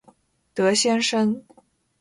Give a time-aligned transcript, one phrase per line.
[0.55, 1.43] 德先生